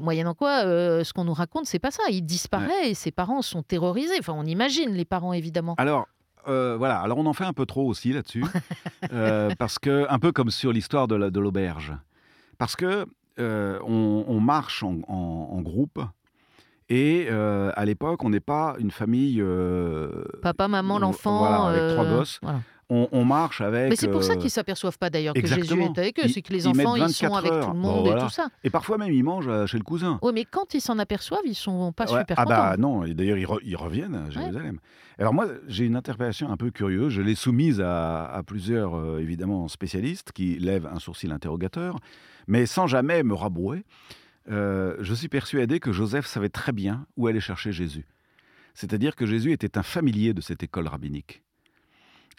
Moyennant 0.00 0.34
quoi, 0.34 0.62
ce 0.62 1.12
qu'on 1.12 1.24
nous 1.24 1.34
raconte, 1.34 1.66
c'est 1.66 1.80
pas 1.80 1.90
ça. 1.90 2.04
Il 2.10 2.22
disparaît 2.22 2.90
et 2.90 2.94
ses 2.94 3.10
parents 3.10 3.42
sont 3.42 3.64
terrorisés. 3.64 4.14
Enfin, 4.20 4.34
on 4.36 4.44
imagine 4.44 4.92
les 4.94 5.04
parents 5.04 5.32
évidemment. 5.32 5.74
Alors, 5.76 6.06
voilà. 6.46 7.00
Alors, 7.00 7.18
on 7.18 7.26
en 7.26 7.32
fait 7.32 7.44
un 7.44 7.52
peu 7.52 7.66
trop 7.66 7.84
aussi 7.88 8.12
là-dessus. 8.12 8.44
Parce 9.58 9.78
que, 9.80 10.06
un 10.08 10.18
peu 10.20 10.30
comme 10.30 10.50
sur 10.52 10.72
l'histoire 10.72 11.08
de 11.08 11.16
la- 11.16 11.30
de 11.30 11.40
l'auberge. 11.40 11.92
Parce 12.58 12.76
que 12.76 13.06
euh, 13.38 13.78
on, 13.86 14.24
on 14.28 14.40
marche 14.40 14.82
en, 14.82 14.96
en- 15.08 15.48
en 15.52 15.60
groupe. 15.62 16.00
Et 16.88 17.26
euh, 17.30 17.72
à 17.74 17.84
l'époque, 17.84 18.22
on 18.24 18.30
n'est 18.30 18.38
pas 18.40 18.76
une 18.78 18.90
famille. 18.92 19.40
euh, 19.40 20.24
Papa, 20.42 20.68
maman, 20.68 20.98
l'enfant. 21.00 21.38
voilà, 21.38 21.64
avec 21.64 21.94
trois 21.94 22.04
gosses. 22.06 22.38
voilà. 22.42 22.60
On, 22.88 23.08
on 23.10 23.24
marche 23.24 23.60
avec. 23.62 23.90
Mais 23.90 23.96
c'est 23.96 24.06
pour 24.06 24.22
ça 24.22 24.34
euh, 24.34 24.36
qu'ils 24.36 24.50
s'aperçoivent 24.50 24.96
pas 24.96 25.10
d'ailleurs 25.10 25.34
que 25.34 25.44
Jésus 25.44 25.80
est 25.82 25.98
avec 25.98 26.20
eux. 26.20 26.28
C'est 26.28 26.40
que 26.40 26.52
les 26.52 26.66
ils 26.66 26.68
enfants, 26.68 26.94
ils 26.94 27.08
sont 27.12 27.26
24 27.28 27.36
avec 27.38 27.50
tout 27.50 27.58
le 27.58 27.72
Bon, 27.72 27.74
monde 28.04 28.06
et 28.16 28.20
tout 28.20 28.28
ça. 28.30 28.46
Et 28.62 28.70
parfois 28.70 28.96
même, 28.96 29.12
ils 29.12 29.24
mangent 29.24 29.48
euh, 29.48 29.66
chez 29.66 29.76
le 29.76 29.82
cousin. 29.82 30.20
Oui, 30.22 30.30
mais 30.32 30.44
quand 30.44 30.72
ils 30.72 30.80
s'en 30.80 30.96
aperçoivent, 31.00 31.40
ils 31.44 31.56
sont 31.56 31.92
pas 31.92 32.04
Ouais, 32.12 32.20
super 32.20 32.38
ah 32.38 32.44
contents. 32.44 32.56
bah 32.56 32.76
non, 32.78 33.04
et 33.04 33.12
d'ailleurs 33.14 33.38
ils, 33.38 33.46
re- 33.46 33.60
ils 33.64 33.74
reviennent 33.76 34.14
à 34.14 34.30
Jérusalem. 34.30 34.78
Alors 35.18 35.34
moi 35.34 35.46
j'ai 35.66 35.84
une 35.84 35.96
interpellation 35.96 36.48
un 36.50 36.56
peu 36.56 36.70
curieuse, 36.70 37.12
je 37.12 37.22
l'ai 37.22 37.34
soumise 37.34 37.80
à, 37.80 38.26
à 38.26 38.42
plusieurs 38.44 38.94
euh, 38.96 39.18
évidemment 39.18 39.66
spécialistes 39.66 40.30
qui 40.32 40.56
lèvent 40.60 40.86
un 40.86 41.00
sourcil 41.00 41.32
interrogateur, 41.32 41.98
mais 42.46 42.66
sans 42.66 42.86
jamais 42.86 43.24
me 43.24 43.34
rabrouer. 43.34 43.82
Euh, 44.48 44.94
je 45.00 45.12
suis 45.12 45.28
persuadé 45.28 45.80
que 45.80 45.90
Joseph 45.90 46.26
savait 46.26 46.50
très 46.50 46.70
bien 46.70 47.06
où 47.16 47.26
aller 47.26 47.40
chercher 47.40 47.72
Jésus. 47.72 48.06
C'est-à-dire 48.74 49.16
que 49.16 49.26
Jésus 49.26 49.50
était 49.52 49.76
un 49.76 49.82
familier 49.82 50.34
de 50.34 50.40
cette 50.40 50.62
école 50.62 50.86
rabbinique. 50.86 51.42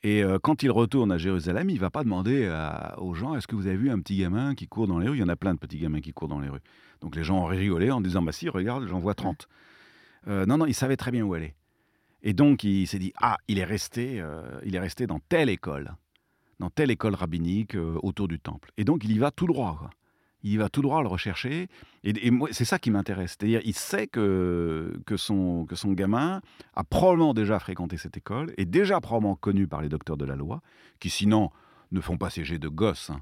Et 0.04 0.24
euh, 0.24 0.38
quand 0.42 0.62
il 0.64 0.70
retourne 0.72 1.12
à 1.12 1.18
Jérusalem, 1.18 1.70
il 1.70 1.76
ne 1.76 1.80
va 1.80 1.90
pas 1.90 2.04
demander 2.04 2.46
à- 2.46 2.96
aux 3.00 3.14
gens 3.14 3.36
est-ce 3.36 3.48
que 3.48 3.56
vous 3.56 3.68
avez 3.68 3.78
vu 3.78 3.90
un 3.90 4.00
petit 4.00 4.18
gamin 4.18 4.54
qui 4.56 4.68
court 4.68 4.88
dans 4.88 5.00
les 5.00 5.08
rues? 5.10 5.18
Il 5.18 5.20
y 5.20 5.24
en 5.24 5.28
a 5.30 5.36
plein 5.36 5.54
de 5.56 5.60
petits 5.60 5.80
gamins 5.80 6.02
qui 6.02 6.14
courent 6.14 6.28
dans 6.28 6.40
les 6.40 6.50
rues. 6.50 6.62
Donc 7.02 7.16
les 7.16 7.24
gens 7.24 7.40
ont 7.40 7.46
rigolé 7.46 7.90
en 7.92 8.00
disant 8.02 8.22
bah 8.22 8.32
si, 8.32 8.48
regarde, 8.50 8.88
j'en 8.88 9.00
vois 9.00 9.16
30. 9.16 9.48
Euh, 10.28 10.46
non, 10.46 10.58
non, 10.58 10.66
il 10.66 10.74
savait 10.76 10.98
très 10.98 11.12
bien 11.12 11.24
où 11.24 11.34
aller. 11.34 11.56
Et 12.22 12.34
donc 12.34 12.64
il 12.64 12.86
s'est 12.88 13.00
dit 13.00 13.12
ah, 13.18 13.38
il 13.48 13.58
est 13.60 13.64
resté, 13.64 14.20
euh, 14.22 14.42
il 14.64 14.76
est 14.76 14.80
resté 14.80 15.08
dans 15.08 15.20
telle 15.20 15.50
école, 15.50 15.96
dans 16.60 16.70
telle 16.70 16.92
école 16.92 17.16
rabbinique 17.16 17.76
autour 18.04 18.28
du 18.28 18.40
temple. 18.40 18.72
Et 18.78 18.84
donc 18.84 19.04
il 19.04 19.12
y 19.12 19.18
va 19.18 19.32
tout 19.32 19.48
droit. 19.48 19.78
quoi. 19.80 19.90
Il 20.44 20.60
va 20.60 20.70
tout 20.70 20.82
droit 20.82 21.02
le 21.02 21.08
rechercher. 21.08 21.68
Et, 22.04 22.28
et 22.28 22.32
c'est 22.52 22.66
ça 22.66 22.80
qui 22.80 22.92
m'intéresse. 22.92 23.36
C'est-à-dire, 23.38 23.62
il 23.66 23.74
sait 23.74 24.08
que, 24.08 25.00
que, 25.06 25.18
son, 25.18 25.66
que 25.66 25.76
son 25.76 25.94
gamin 25.94 26.42
a 26.76 26.84
probablement 26.84 27.34
déjà 27.34 27.60
fréquenté 27.60 27.98
cette 27.98 28.18
école, 28.18 28.54
est 28.58 28.66
déjà 28.66 29.02
probablement 29.02 29.36
connu 29.36 29.68
par 29.68 29.82
les 29.82 29.90
docteurs 29.90 30.18
de 30.18 30.26
la 30.26 30.36
loi, 30.36 30.62
qui 31.00 31.10
sinon 31.10 31.50
ne 31.92 32.02
font 32.02 32.18
pas 32.18 32.30
siéger 32.30 32.60
de 32.60 32.68
gosses. 32.68 33.10
hein. 33.10 33.22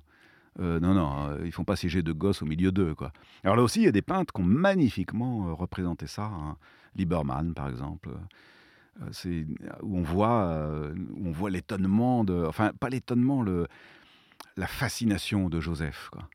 Euh, 0.59 0.79
non, 0.79 0.93
non, 0.93 1.27
euh, 1.27 1.41
ils 1.45 1.51
font 1.51 1.65
pas 1.65 1.75
siéger 1.75 2.01
de 2.01 2.13
gosses 2.13 2.41
au 2.41 2.45
milieu 2.45 2.71
d'eux. 2.71 2.95
Quoi. 2.95 3.11
Alors 3.43 3.55
là 3.57 3.63
aussi, 3.63 3.81
il 3.81 3.85
y 3.85 3.89
a 3.89 3.91
des 3.91 4.01
peintres 4.01 4.33
qui 4.33 4.41
ont 4.41 4.45
magnifiquement 4.45 5.49
euh, 5.49 5.53
représenté 5.53 6.07
ça. 6.07 6.25
hein. 6.25 6.57
Lieberman, 6.95 7.53
par 7.53 7.67
exemple. 7.69 8.09
C'est 9.11 9.45
où 9.81 9.97
on 9.97 10.03
voit, 10.03 10.65
voit 11.33 11.49
l'étonnement 11.49 12.23
de, 12.23 12.45
enfin 12.47 12.71
pas 12.79 12.87
l'étonnement, 12.87 13.41
le, 13.41 13.67
la 14.55 14.67
fascination 14.67 15.49
de 15.49 15.59
Joseph, 15.59 16.07
quoi. 16.13 16.29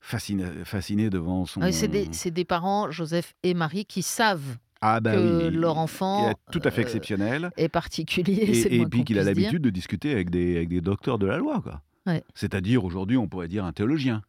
Fasciné, 0.00 0.44
fasciné 0.64 1.10
devant 1.10 1.44
son. 1.44 1.60
Ah 1.60 1.72
c'est 1.72 2.30
des, 2.30 2.44
parents, 2.44 2.90
Joseph 2.90 3.34
et 3.42 3.52
Marie, 3.54 3.84
qui 3.84 4.02
savent 4.02 4.56
ah 4.80 4.98
bah 5.00 5.14
que 5.14 5.48
oui, 5.48 5.54
leur 5.54 5.76
enfant 5.76 6.30
est 6.30 6.34
tout 6.50 6.60
à 6.64 6.70
fait 6.70 6.80
euh, 6.80 6.84
exceptionnel. 6.84 7.50
est 7.58 7.68
particulier. 7.68 8.66
Et, 8.70 8.86
puis 8.86 9.04
qu'il 9.04 9.18
a 9.18 9.24
l'habitude 9.24 9.62
de 9.62 9.68
discuter 9.68 10.12
avec 10.12 10.30
des, 10.30 10.56
avec 10.56 10.70
des 10.70 10.80
docteurs 10.80 11.18
de 11.18 11.26
la 11.26 11.36
loi, 11.36 11.60
quoi. 11.60 11.82
Ouais. 12.06 12.24
C'est-à-dire 12.34 12.82
aujourd'hui, 12.84 13.18
on 13.18 13.28
pourrait 13.28 13.48
dire 13.48 13.64
un 13.64 13.72
théologien. 13.72 14.22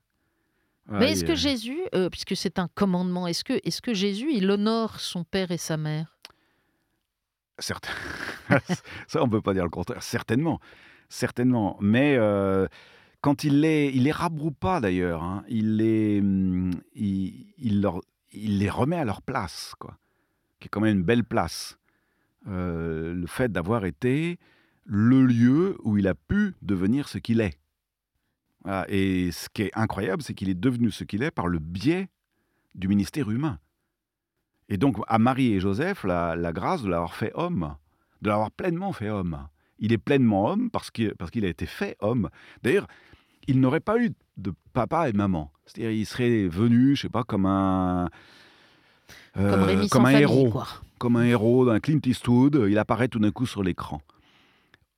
Mais 0.89 1.11
est-ce 1.11 1.23
que 1.23 1.35
Jésus, 1.35 1.79
euh, 1.95 2.09
puisque 2.09 2.35
c'est 2.35 2.59
un 2.59 2.67
commandement, 2.67 3.27
est-ce 3.27 3.45
que, 3.45 3.53
est 3.53 3.81
que 3.81 3.93
Jésus, 3.93 4.29
il 4.33 4.51
honore 4.51 4.99
son 4.99 5.23
père 5.23 5.51
et 5.51 5.57
sa 5.57 5.77
mère? 5.77 6.17
Certes- 7.59 7.89
Ça, 9.07 9.23
on 9.23 9.29
peut 9.29 9.41
pas 9.41 9.53
dire 9.53 9.63
le 9.63 9.69
contraire. 9.69 10.03
Certainement, 10.03 10.59
certainement. 11.07 11.77
Mais 11.79 12.15
euh, 12.17 12.67
quand 13.21 13.43
il 13.43 13.61
les, 13.61 13.91
il 13.93 14.11
rabroue 14.11 14.51
pas 14.51 14.81
d'ailleurs. 14.81 15.23
hein. 15.23 15.43
Il 15.47 15.77
les, 15.77 16.19
hum, 16.19 16.71
il, 16.95 17.81
les 18.33 18.69
remet 18.69 18.97
à 18.97 19.05
leur 19.05 19.21
place, 19.21 19.73
quoi. 19.79 19.97
Qui 20.59 20.67
est 20.67 20.69
quand 20.69 20.81
même 20.81 20.97
une 20.97 21.03
belle 21.03 21.23
place. 21.23 21.77
Euh, 22.47 23.13
le 23.13 23.27
fait 23.27 23.51
d'avoir 23.51 23.85
été 23.85 24.39
le 24.85 25.25
lieu 25.25 25.77
où 25.83 25.97
il 25.97 26.07
a 26.07 26.15
pu 26.15 26.55
devenir 26.61 27.07
ce 27.07 27.19
qu'il 27.19 27.41
est. 27.41 27.57
Et 28.89 29.31
ce 29.31 29.49
qui 29.49 29.63
est 29.63 29.71
incroyable, 29.73 30.21
c'est 30.21 30.35
qu'il 30.35 30.49
est 30.49 30.59
devenu 30.59 30.91
ce 30.91 31.03
qu'il 31.03 31.23
est 31.23 31.31
par 31.31 31.47
le 31.47 31.57
biais 31.57 32.09
du 32.75 32.87
ministère 32.87 33.31
humain. 33.31 33.57
Et 34.69 34.77
donc, 34.77 34.97
à 35.07 35.17
Marie 35.17 35.53
et 35.53 35.59
Joseph, 35.59 36.03
la, 36.03 36.51
grâce 36.53 36.83
de 36.83 36.89
l'avoir 36.89 37.15
fait 37.15 37.31
homme, 37.33 37.75
de 38.21 38.29
l'avoir 38.29 38.51
pleinement 38.51 38.93
fait 38.93 39.09
homme. 39.09 39.47
Il 39.79 39.93
est 39.93 39.97
pleinement 39.97 40.47
homme 40.49 40.69
parce 40.69 40.91
qu'il 40.91 41.13
a 41.43 41.47
été 41.47 41.65
fait 41.65 41.97
homme. 41.99 42.29
D'ailleurs, 42.61 42.87
il 43.47 43.59
n'aurait 43.59 43.79
pas 43.79 43.99
eu 43.99 44.11
de 44.37 44.53
papa 44.73 45.09
et 45.09 45.13
maman. 45.13 45.51
C'est-à-dire, 45.65 45.91
il 45.91 46.05
serait 46.05 46.47
venu, 46.47 46.95
je 46.95 47.03
sais 47.03 47.09
pas, 47.09 47.23
comme 47.23 47.45
un. 47.45 48.09
Euh, 49.37 49.87
comme 49.89 50.05
un 50.05 50.11
famille, 50.11 50.21
héros, 50.23 50.49
quoi. 50.49 50.67
comme 50.97 51.15
un 51.15 51.23
héros 51.23 51.65
d'un 51.65 51.79
Clint 51.79 51.99
Eastwood, 52.05 52.65
il 52.69 52.77
apparaît 52.77 53.07
tout 53.07 53.19
d'un 53.19 53.31
coup 53.31 53.45
sur 53.45 53.63
l'écran. 53.63 54.01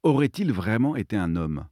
Aurait-il 0.04 0.52
vraiment 0.52 0.96
été 0.96 1.16
un 1.16 1.36
homme? 1.36 1.66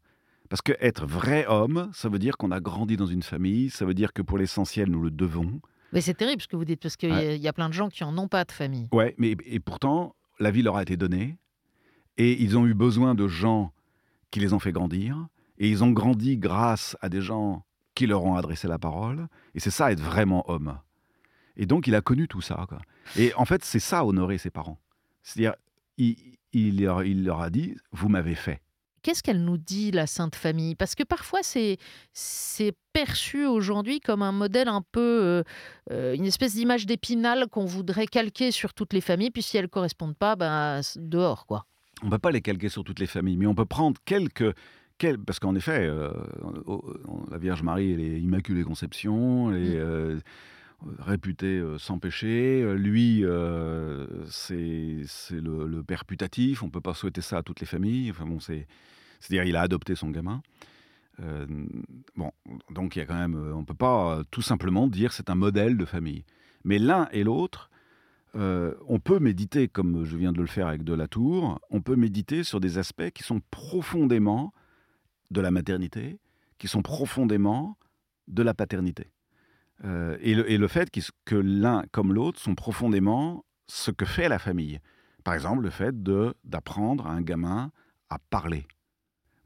Parce 0.49 0.61
que 0.61 0.73
être 0.79 1.05
vrai 1.05 1.45
homme, 1.47 1.89
ça 1.93 2.09
veut 2.09 2.19
dire 2.19 2.37
qu'on 2.37 2.51
a 2.51 2.59
grandi 2.59 2.97
dans 2.97 3.05
une 3.05 3.23
famille, 3.23 3.69
ça 3.69 3.85
veut 3.85 3.93
dire 3.93 4.13
que 4.13 4.21
pour 4.21 4.37
l'essentiel, 4.37 4.89
nous 4.89 5.01
le 5.01 5.09
devons. 5.11 5.59
Mais 5.93 6.01
c'est 6.01 6.13
terrible 6.13 6.41
ce 6.41 6.47
que 6.47 6.55
vous 6.55 6.65
dites, 6.65 6.81
parce 6.81 6.95
qu'il 6.97 7.11
Ouais. 7.11 7.39
y 7.39 7.47
a 7.47 7.53
plein 7.53 7.67
de 7.67 7.73
gens 7.73 7.89
qui 7.89 8.03
en 8.03 8.17
ont 8.17 8.27
pas 8.27 8.43
de 8.45 8.51
famille. 8.51 8.87
Ouais, 8.93 9.15
mais 9.17 9.35
et 9.45 9.59
pourtant, 9.59 10.15
la 10.39 10.51
vie 10.51 10.61
leur 10.61 10.75
a 10.77 10.81
été 10.83 10.97
donnée 10.97 11.37
et 12.17 12.41
ils 12.41 12.57
ont 12.57 12.65
eu 12.65 12.73
besoin 12.73 13.15
de 13.15 13.27
gens 13.27 13.73
qui 14.29 14.39
les 14.39 14.53
ont 14.53 14.59
fait 14.59 14.71
grandir 14.71 15.27
et 15.62 15.70
ils 15.70 15.84
ont 15.84 15.91
grandi 15.91 16.38
grâce 16.38 16.98
à 17.01 17.08
des 17.08 17.22
gens 17.22 17.63
qui 17.94 18.08
leur 18.08 18.24
ont 18.25 18.36
adressé 18.36 18.68
la 18.68 18.80
parole 18.80 19.27
et 19.53 19.60
c'est 19.60 19.70
ça 19.70 19.91
être 19.91 20.01
vraiment 20.01 20.44
homme. 20.50 20.80
Et 21.56 21.68
donc 21.68 21.86
il 21.86 21.94
a 21.94 22.01
connu 22.01 22.27
tout 22.27 22.41
ça. 22.41 22.65
Quoi. 22.68 22.80
Et 23.15 23.32
en 23.36 23.46
fait, 23.46 23.63
c'est 23.63 23.80
ça 23.80 24.03
honorer 24.03 24.39
ses 24.39 24.50
parents. 24.50 24.80
C'est-à-dire, 25.22 25.53
il, 25.98 26.15
il 26.51 26.82
leur, 26.82 27.03
il 27.03 27.24
leur 27.24 27.41
a 27.41 27.51
dit 27.51 27.75
Vous 27.91 28.10
m'avez 28.10 28.34
fait. 28.34 28.60
Qu'est-ce 29.03 29.22
qu'elle 29.22 29.44
nous 29.44 29.58
dit, 29.58 29.91
la 29.91 30.08
Sainte 30.08 30.36
Famille? 30.36 30.75
Parce 30.75 30.96
que 30.96 31.03
parfois, 31.03 31.39
c'est 31.44 31.77
c'est 32.12 32.74
perçu 32.91 33.46
aujourd'hui 33.46 34.00
comme 34.00 34.24
un 34.24 34.32
modèle 34.32 34.68
un 34.68 34.84
peu, 34.91 35.00
euh, 35.00 35.44
euh, 35.91 36.15
une 36.15 36.25
espèce 36.25 36.56
d'image 36.56 36.88
d'épinal 36.88 37.48
qu'on 37.48 37.65
voudrait 37.65 38.08
calquer 38.08 38.51
sur 38.51 38.74
toutes 38.74 38.94
les 38.94 39.01
familles, 39.01 39.32
puis 39.32 39.44
si 39.44 39.58
elles 39.58 39.70
correspondent 39.70 40.18
pas, 40.18 40.36
ben, 40.36 40.82
dehors, 40.96 41.46
quoi. 41.46 41.65
On 42.03 42.08
ne 42.08 42.12
peut 42.12 42.20
pas 42.20 42.32
les 42.32 42.41
calquer 42.41 42.70
sur 42.70 42.84
toutes 42.84 43.00
les 43.00 43.08
familles, 43.08 43.38
mais 43.38 43.46
on 43.46 43.56
peut 43.56 43.65
prendre 43.65 44.00
quelques. 44.06 44.56
Quel- 45.01 45.17
parce 45.17 45.39
qu'en 45.39 45.55
effet, 45.55 45.88
euh, 45.88 46.12
la 47.31 47.39
Vierge 47.39 47.63
Marie, 47.63 47.91
elle 47.91 48.01
est 48.01 48.22
Immaculée 48.22 48.63
Conception, 48.63 49.51
elle 49.51 49.63
est 49.63 49.79
euh, 49.79 50.20
réputée 51.00 51.58
euh, 51.58 51.79
sans 51.79 51.98
péché. 51.98 52.63
Lui, 52.75 53.25
euh, 53.25 54.05
c'est 54.27 55.01
le, 55.31 55.65
le 55.65 55.84
père 55.84 56.05
putatif. 56.05 56.62
On 56.62 56.67
ne 56.67 56.72
peut 56.72 56.81
pas 56.81 56.93
souhaiter 56.93 57.22
ça 57.22 57.39
à 57.39 57.41
toutes 57.41 57.62
les 57.62 57.65
familles. 57.65 58.12
Enfin 58.12 58.27
bon, 58.27 58.39
c'est. 58.39 58.67
C'est-à-dire, 59.20 59.46
il 59.46 59.55
a 59.55 59.62
adopté 59.62 59.96
son 59.96 60.12
gamin. 60.12 60.43
Bon, 62.15 62.31
donc 62.72 62.96
il 62.96 63.00
y 63.00 63.01
a 63.01 63.05
quand 63.05 63.17
même. 63.17 63.36
On 63.36 63.62
ne 63.62 63.65
peut 63.65 63.74
pas 63.74 64.24
tout 64.31 64.41
simplement 64.41 64.88
dire 64.88 65.13
c'est 65.13 65.29
un 65.29 65.36
modèle 65.36 65.77
de 65.77 65.86
famille. 65.86 66.25
Mais 66.63 66.79
l'un 66.79 67.08
et 67.12 67.24
l'autre, 67.24 67.70
euh, 68.36 68.74
on 68.88 69.00
peut 69.00 69.20
méditer, 69.20 69.67
comme 69.67 70.05
je 70.05 70.15
viens 70.17 70.31
de 70.31 70.41
le 70.41 70.48
faire 70.48 70.67
avec 70.67 70.84
de 70.84 70.93
la 70.93 71.08
tour, 71.08 71.60
on 71.70 71.81
peut 71.81 71.96
méditer 71.96 72.43
sur 72.43 72.60
des 72.60 72.77
aspects 72.77 73.10
qui 73.12 73.24
sont 73.24 73.41
profondément 73.51 74.53
de 75.31 75.41
la 75.41 75.50
maternité, 75.51 76.19
qui 76.59 76.67
sont 76.67 76.81
profondément 76.83 77.77
de 78.27 78.43
la 78.43 78.53
paternité. 78.53 79.11
Euh, 79.83 80.15
et, 80.21 80.35
le, 80.35 80.50
et 80.51 80.57
le 80.59 80.67
fait 80.67 80.89
que 81.25 81.35
l'un 81.35 81.83
comme 81.91 82.13
l'autre 82.13 82.39
sont 82.39 82.53
profondément 82.53 83.43
ce 83.67 83.89
que 83.89 84.05
fait 84.05 84.29
la 84.29 84.38
famille. 84.38 84.79
Par 85.23 85.33
exemple, 85.33 85.63
le 85.63 85.69
fait 85.71 86.03
de 86.03 86.35
d'apprendre 86.43 87.07
à 87.07 87.11
un 87.11 87.21
gamin 87.21 87.71
à 88.09 88.17
parler. 88.29 88.67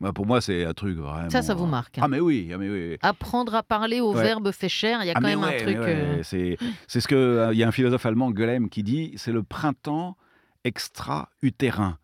Moi, 0.02 0.12
pour 0.12 0.26
moi, 0.26 0.42
c'est 0.42 0.66
un 0.66 0.74
truc 0.74 0.98
vraiment. 0.98 1.30
Ça, 1.30 1.42
ça 1.42 1.54
vous 1.54 1.68
marque. 1.68 1.98
hein. 1.98 2.02
Ah 2.04 2.08
mais 2.10 2.20
oui, 2.20 2.52
ah 2.54 2.58
mais 2.58 2.70
oui. 2.70 2.98
Apprendre 3.02 3.56
à 3.56 3.64
parler 3.64 4.02
au 4.02 4.14
Ouais. 4.14 4.24
verbe 4.24 4.52
fait 4.52 4.68
cher, 4.68 5.00
il 5.04 5.08
y 5.08 5.10
a 5.10 5.14
Ah, 5.16 5.22
quand 5.22 5.28
même 5.28 5.44
un 5.44 5.56
truc. 5.56 5.78
ouais, 5.78 6.20
euh, 6.24 6.58
C'est 6.88 7.00
ce 7.00 7.08
que 7.08 7.16
euh, 7.16 7.54
il 7.54 7.58
y 7.60 7.64
a 7.64 7.68
un 7.68 7.72
philosophe 7.72 8.06
allemand 8.06 8.32
Goelem 8.32 8.70
qui 8.70 8.84
dit, 8.84 9.14
c'est 9.16 9.32
le 9.32 9.44
printemps 9.44 10.18
extra-utérin. 10.66 11.98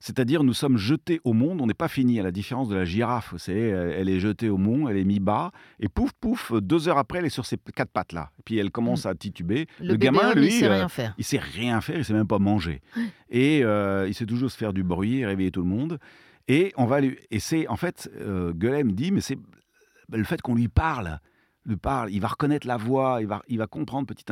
C'est-à-dire, 0.00 0.44
nous 0.44 0.54
sommes 0.54 0.76
jetés 0.76 1.20
au 1.24 1.32
monde, 1.32 1.60
on 1.60 1.66
n'est 1.66 1.74
pas 1.74 1.88
fini, 1.88 2.20
à 2.20 2.22
la 2.22 2.30
différence 2.30 2.68
de 2.68 2.76
la 2.76 2.84
girafe. 2.84 3.32
Vous 3.32 3.38
savez, 3.38 3.68
elle 3.68 4.08
est 4.08 4.20
jetée 4.20 4.48
au 4.48 4.56
monde, 4.56 4.88
elle 4.90 4.96
est 4.96 5.04
mise 5.04 5.18
bas, 5.18 5.50
et 5.80 5.88
pouf, 5.88 6.12
pouf, 6.20 6.52
deux 6.52 6.88
heures 6.88 6.98
après, 6.98 7.18
elle 7.18 7.26
est 7.26 7.30
sur 7.30 7.46
ses 7.46 7.56
quatre 7.74 7.90
pattes 7.90 8.12
là. 8.12 8.30
Et 8.38 8.42
puis 8.44 8.58
elle 8.58 8.70
commence 8.70 9.06
à 9.06 9.14
tituber. 9.14 9.66
le, 9.80 9.96
gamin, 9.96 10.34
lui, 10.34 10.46
il 10.46 10.52
sait 10.52 10.66
euh, 10.66 10.74
rien 10.74 10.88
faire. 10.88 11.14
il 11.18 11.24
sait 11.24 11.38
rien 11.38 11.80
faire, 11.80 11.98
il 11.98 12.04
sait 12.04 12.12
même 12.12 12.26
pas 12.26 12.38
manger. 12.38 12.80
Et 13.30 13.64
euh, 13.64 14.06
il 14.08 14.14
sait 14.14 14.26
toujours 14.26 14.50
se 14.50 14.56
faire 14.56 14.72
du 14.72 14.82
bruit, 14.82 15.24
réveiller 15.24 15.50
tout 15.50 15.62
le 15.62 15.68
monde. 15.68 15.98
Et 16.46 16.72
on 16.76 16.86
va 16.86 17.00
lui, 17.00 17.18
et 17.30 17.40
c'est 17.40 17.68
en 17.68 17.76
fait, 17.76 18.10
euh, 18.20 18.52
dit, 18.84 19.10
mais 19.10 19.20
c'est 19.20 19.38
le 20.10 20.24
fait 20.24 20.40
qu'on 20.40 20.54
lui 20.54 20.68
parle, 20.68 21.20
parle, 21.82 22.10
il 22.10 22.20
va 22.20 22.28
reconnaître 22.28 22.66
la 22.66 22.76
voix, 22.76 23.18
il 23.20 23.26
va, 23.26 23.42
il 23.48 23.58
va 23.58 23.66
comprendre 23.66 24.06
petit 24.06 24.30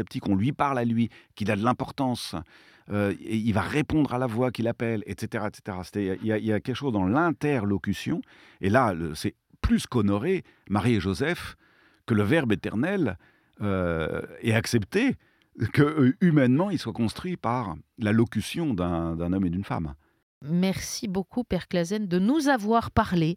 à 0.00 0.04
petit, 0.04 0.20
qu'on 0.20 0.34
lui 0.36 0.52
parle 0.52 0.78
à 0.78 0.84
lui, 0.84 1.08
qu'il 1.34 1.50
a 1.50 1.56
de 1.56 1.62
l'importance, 1.64 2.34
euh, 2.90 3.14
et 3.20 3.36
il 3.36 3.52
va 3.52 3.62
répondre 3.62 4.12
à 4.14 4.18
la 4.18 4.26
voix 4.26 4.50
qu'il 4.50 4.68
appelle, 4.68 5.02
etc., 5.06 5.46
etc. 5.48 5.78
Il 6.22 6.26
y, 6.26 6.32
a- 6.32 6.38
il 6.38 6.44
y 6.44 6.52
a 6.52 6.60
quelque 6.60 6.76
chose 6.76 6.92
dans 6.92 7.06
l'interlocution, 7.06 8.20
et 8.60 8.68
là, 8.70 8.94
c'est 9.14 9.34
plus 9.60 9.86
qu'honorer 9.86 10.44
Marie 10.68 10.94
et 10.96 11.00
Joseph 11.00 11.56
que 12.06 12.14
le 12.14 12.22
Verbe 12.22 12.52
éternel 12.52 13.16
euh, 13.62 14.22
est 14.42 14.52
accepté 14.52 15.14
que 15.72 15.82
euh, 15.82 16.16
humainement 16.20 16.70
il 16.70 16.78
soit 16.78 16.92
construit 16.92 17.36
par 17.38 17.74
la 17.98 18.12
locution 18.12 18.74
d'un 18.74 19.32
homme 19.32 19.46
et 19.46 19.50
d'une 19.50 19.64
femme. 19.64 19.94
Merci 20.42 21.08
beaucoup, 21.08 21.42
Père 21.42 21.66
Clazen, 21.66 22.06
de 22.06 22.18
nous 22.18 22.48
avoir 22.48 22.90
parlé. 22.90 23.36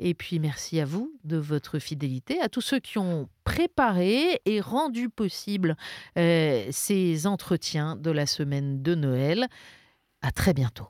Et 0.00 0.14
puis 0.14 0.38
merci 0.38 0.80
à 0.80 0.86
vous 0.86 1.12
de 1.24 1.36
votre 1.36 1.78
fidélité, 1.78 2.40
à 2.40 2.48
tous 2.48 2.62
ceux 2.62 2.80
qui 2.80 2.98
ont 2.98 3.28
préparé 3.44 4.40
et 4.46 4.60
rendu 4.60 5.10
possible 5.10 5.76
euh, 6.16 6.66
ces 6.70 7.26
entretiens 7.26 7.96
de 7.96 8.10
la 8.10 8.24
semaine 8.26 8.82
de 8.82 8.94
Noël. 8.94 9.46
À 10.22 10.32
très 10.32 10.54
bientôt. 10.54 10.88